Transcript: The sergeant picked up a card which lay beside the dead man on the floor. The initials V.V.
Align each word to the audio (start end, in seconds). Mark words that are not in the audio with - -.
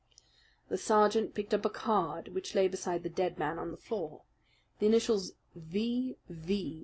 The 0.69 0.79
sergeant 0.79 1.35
picked 1.35 1.53
up 1.53 1.63
a 1.63 1.69
card 1.69 2.29
which 2.29 2.55
lay 2.55 2.67
beside 2.67 3.03
the 3.03 3.07
dead 3.09 3.37
man 3.37 3.59
on 3.59 3.69
the 3.69 3.77
floor. 3.77 4.23
The 4.79 4.87
initials 4.87 5.33
V.V. 5.53 6.79